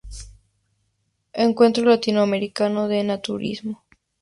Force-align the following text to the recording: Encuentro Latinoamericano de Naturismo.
Encuentro 1.33 1.85
Latinoamericano 1.85 2.87
de 2.87 3.03
Naturismo. 3.03 3.83